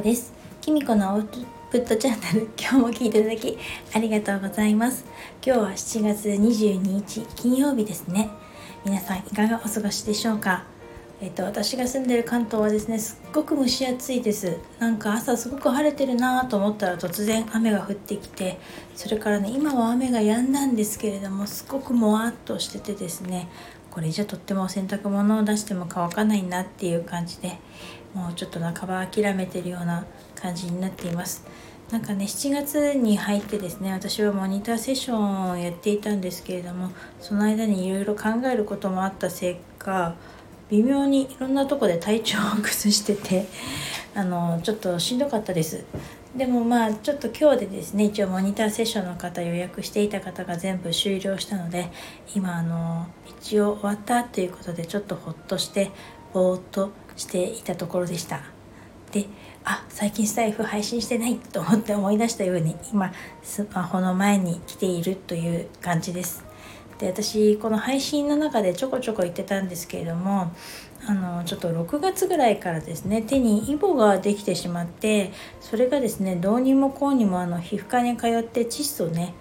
[0.00, 0.32] 子です。
[0.62, 1.38] きみこのアウト
[1.70, 3.58] プットチャンネル 今日も聞いていただき
[3.94, 5.04] ありがとうございます。
[5.44, 8.30] 今日は7月22日金曜日ですね。
[8.84, 10.64] 皆さんいかがお過ごしでしょうか？
[11.20, 14.56] えっと、私が住んでる関東はですねすっごく蒸し暑いです。
[14.78, 18.58] なんか朝すごく晴れてるなと思ったら突然雨が降ってきて
[18.94, 23.48] それからね今は雨が止んだんですけれどもすごくもわっとしててですね
[23.90, 27.58] これじゃとっても洗濯物を出しても乾かないなっていう感じで
[28.14, 31.44] もうちょっと半ば諦めてるような感じになっています。
[31.90, 40.14] なんかね7月に入ってですね私はモニターセッションをやっていたんですけれどもその間にいろいろ考えることもあったせいか
[40.68, 43.46] 微妙にいろんなとこで体調を崩してて
[44.14, 45.84] あのちょっとしんどかったです。
[46.36, 51.90] でもまあちょっと今日でですね一応モニターセッションの方予約していた方が全部終了したので
[52.36, 55.90] 今あの一応終わったということでちょっとほっとして
[56.32, 58.40] ぼーっとしていたところでした。
[59.12, 59.26] で
[59.64, 66.44] あ最近スタイフ配信してないと思って思い出したように今スマホの前に来ているという感じです。
[66.98, 70.52] で私この配信の中でちょこちょこ言ってたんですけれども
[71.06, 79.34] あのちょっと6月ぐらいからですね手にイボができてしまってそれがですねどうにもこうにもあの皮膚科に通って窒素をね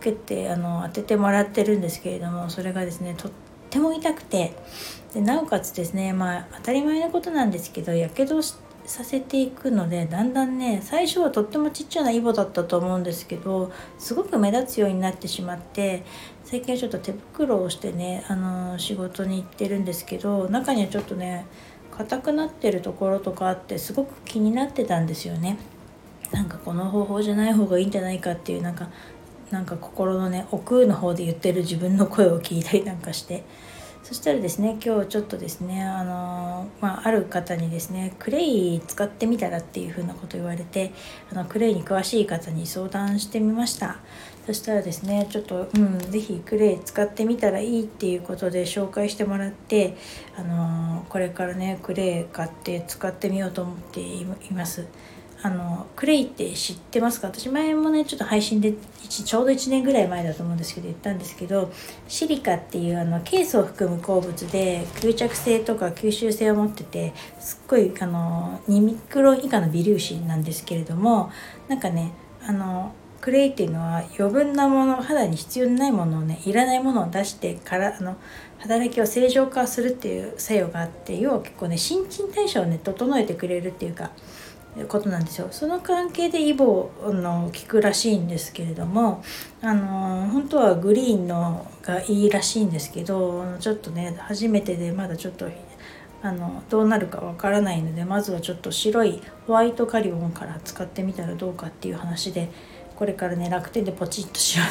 [0.00, 3.32] 受けてあの当ててもらってるんですけれどもそれがですねとっ
[3.76, 4.54] ても痛くて
[5.12, 16.04] でなおかつですねまあ当たり前のことなんですけどやけどさせていくのでだんだんね最初はとってもちっちゃなイボだったと思うんですけどすごく目立つようになってしまって
[16.44, 21.46] 最近はちょっと手袋をしてねあの仕事に行ってるんですけど中にはちょっとね
[21.90, 25.56] 硬くなってるところとかあってすごく気になってたんですよね。
[26.30, 28.88] なんかこの方法じゃない方がいいんじゃないかっていうなんか
[29.50, 33.44] なんか心のね奥の方で言ってる自分の声を聞いたりなんかして。
[34.06, 40.92] そしたらですね今日ちょっとですねあの、まあ、ある方にですねクレイ使ってみたらっていうふうなこと言われて
[41.32, 43.96] あのクレイに詳しい方に相談してみました。
[44.46, 49.96] そしたらですねちょっとうん是非クレイ使ってみたらいいっていうことで紹介してもらって
[50.36, 54.86] あのこれからねクレイ買って使ってみようと思っています。
[55.46, 57.28] あのクレイって知ってますか？
[57.28, 58.74] 私前もねちょっと配信で
[59.08, 61.72] ちょうど1年ぐらい前だと思うんですけど言ったんですけど
[62.08, 71.30] シリカっていうあのケースを含む鉱物で吸着性とか吸収性を持っててすっごいあの2ミクロン以下の微粒子なんですけれども
[71.68, 72.10] なんかね
[72.44, 78.16] あのクレイっていうのは余分なもの肌に必要ないものをねいらないものを出してからあの
[78.58, 84.10] 働きを正常化するっていう作用があって要は結構ね新陳代謝をね整えてくれるっていうか
[84.84, 89.24] ことなんですよその関係でイボの効くらしいんですけれども
[89.62, 95.48] あの本当はグリーンのがいいらしいんですけどちょっとね初めてでまだちょっと
[96.22, 102.50] あのどうなるかわからないのでまずはちょっと白いホワイトカリボンから使ってみたらどうかっていう話で
[102.96, 104.64] これからね楽天でポチッとしよ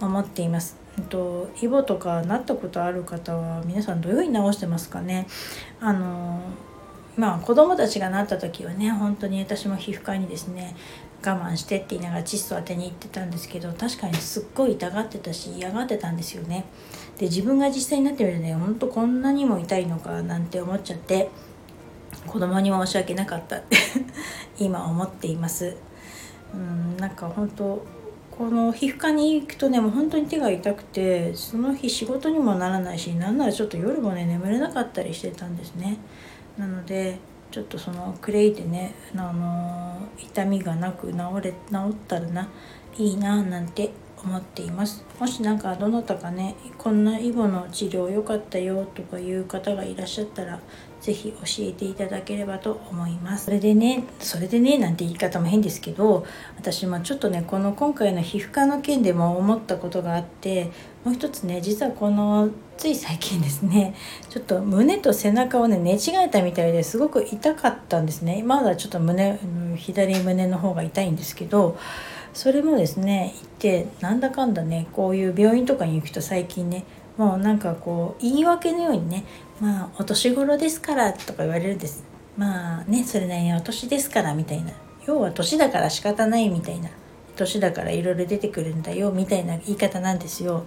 [0.00, 0.76] と 思っています。
[1.08, 5.26] とイボとかなったことある方は皆さんどういうふうに直してますかね
[5.80, 6.40] あの
[7.16, 10.74] まあ子供たちがなった時はね本当に私も皮膚科にですね
[11.24, 16.66] 我慢してって言いながら窒素当てに行ってたんですけど確かにすっごい痛がってたし嫌がってたんですよね。
[17.18, 21.30] で自分が実際になってみるとねほんとこんなにも痛いのかなんて思っちゃって
[22.26, 23.76] 子供に申し訳なかったって
[24.58, 25.76] 今思っています。
[26.52, 27.84] うんなんか本当
[28.36, 35.98] この皮膚科に行くとねもう本当に手が痛くてその日仕事にもならないしなんならちょっと夜もね眠れなかったりしてたんですね。
[36.58, 37.18] なので
[37.50, 41.56] ちょっとそのクレイでねあの痛みがなく治れ治
[41.90, 42.48] ったらな
[42.96, 43.90] いいななんて
[44.24, 45.04] 思っています。
[45.20, 50.60] もし何かどなたかねこんなイボの治療良かったよとかいう方がいらっしゃったら
[51.00, 53.46] 是非教えていただければと思います。
[53.46, 56.26] それでねそれでねなんて言い方も変ですけど
[56.56, 60.70] 私もちょっとねこの今回の皮膚科の件でも思ったことがあって
[61.04, 63.94] もう一つね実はこのつい最近ですね
[64.30, 68.42] ちょっと胸と背中をね寝違えたみたいですごく痛かったんですね。
[68.42, 69.38] まだちょっと胸
[69.76, 71.78] 左胸の方が痛いんですけど
[72.34, 76.84] それもですね行ってなんだかんだねこういう病院とかに行くと最近ね
[77.16, 79.24] もうなんかこう言い訳のようにね
[79.60, 82.04] まあお年頃ですからとか言われるんです。
[82.36, 84.72] まあねそれなりにお年ですからみたいな。
[85.06, 86.90] 要は年だから仕方ないみたいな。
[87.36, 90.64] 年だからいろいろ出てくるんだよみたいな言い方なんですよ。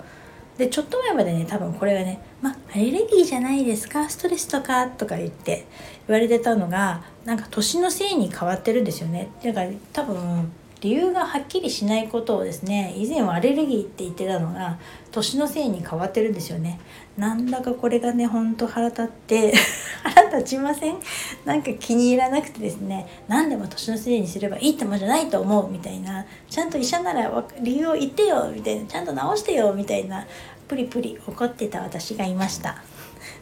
[0.58, 5.66] でちょっと前までね多分これがね「まあアレルギーじゃないですかストレスとか」とか言って
[6.08, 9.30] 言われてたのがなんか年のせいに変わってるんですよね。
[9.44, 14.78] だから多分理由がはっきりしないことをですね以前はアレルギーって言ってたのが
[15.12, 16.80] 年のせいに変わってるんですよね。
[17.18, 19.54] なんだかこれがねほんと腹立って
[20.04, 20.98] 腹立ちません？
[21.46, 23.08] なんか気に入らなくてですね。
[23.28, 26.26] 何でも年のせいにすればいいってもんじゃないと思うみたいな。
[26.48, 28.86] ちゃんと医者なら理由を言ってよみたいな。
[28.86, 30.28] ちゃんと治してよみたいな。
[30.68, 32.84] プリプリ怒ってた私がいました。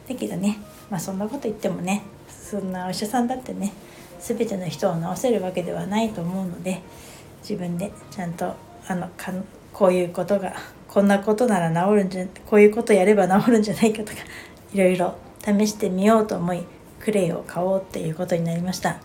[0.07, 0.59] だけどね
[0.89, 3.73] まあそんなこと言ってもねそんなお医者さんだってね
[4.19, 6.81] 全ての人を治せるわけではないと思うので
[7.47, 8.55] 自分でちゃんと
[8.87, 9.31] あのか
[9.71, 10.55] こういうことが
[10.87, 14.13] こんなことなら治るんじゃこういうことやれば治るんじゃないかとか
[14.73, 16.63] いろいろ試してみようと思い
[16.99, 18.97] クレイを買おうっていうことになりました。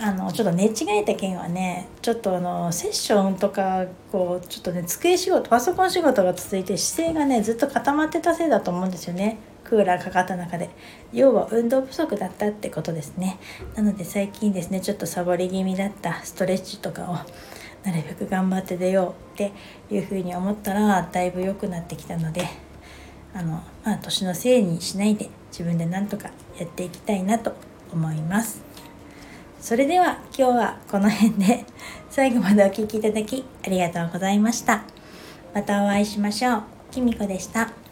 [0.00, 9.38] あのちょっと寝違えた件はねちょっとあのセッションとかこうちょっとね机仕事パソコン仕事が続いて姿勢がねずっと固まってたせいだと思うんですよね。
[9.62, 10.68] クーラーかかった中で。
[11.12, 13.38] 要は運動不足だったってことですね。
[13.76, 17.16] なので最近ですねちょっとサボり気味だったストレッチとかを
[17.84, 19.52] なるべく頑張って出ようって
[19.90, 22.48] いうふうに思ったらだいぶ良くなってきたので
[23.34, 27.54] あのまあ年のせいにしないで自分でなんとかやっていきたいなと
[27.92, 28.62] 思います。
[29.60, 31.64] それでは今日はこの辺で
[32.10, 34.84] 最後までお聴きいただきありがとうございました。
[35.54, 36.62] またお会いしましょう。
[36.90, 37.83] きみこでした。